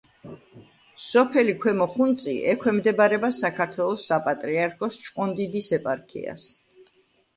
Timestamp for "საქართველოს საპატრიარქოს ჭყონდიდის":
3.43-5.73